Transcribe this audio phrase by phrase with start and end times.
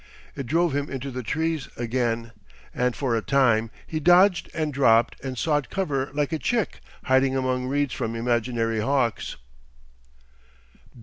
[0.35, 2.31] It drove him into the trees again,
[2.73, 7.35] and for a time he dodged and dropped and sought cover like a chick hiding
[7.37, 9.35] among reeds from imaginary hawks.